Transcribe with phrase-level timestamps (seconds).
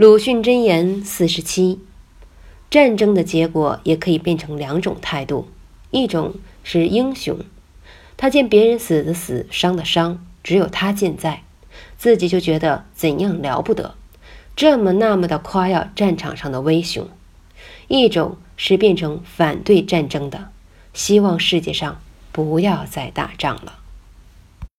[0.00, 1.78] 鲁迅箴言四十七
[2.70, 5.46] 战争的结果也可以变成两种态度
[5.90, 7.40] 一种是英雄
[8.16, 11.42] 他见别人死的死伤的伤只有他健在
[11.98, 13.94] 自己就觉得怎样了不得
[14.56, 17.06] 这么那么的夸耀战场上的威雄
[17.88, 20.48] 一种是变成反对战争的
[20.94, 22.00] 希望世界上
[22.32, 23.80] 不要再打仗了。